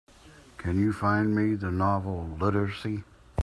[0.57, 3.03] Can you find me the novel, Literacy?